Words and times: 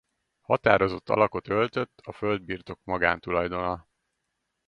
Határozott 0.41 1.09
alakot 1.09 1.47
öltött 1.49 1.99
a 2.03 2.11
földbirtok 2.11 2.79
magántulajdona. 2.83 3.87